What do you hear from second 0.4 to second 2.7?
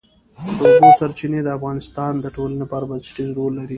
د اوبو سرچینې د افغانستان د ټولنې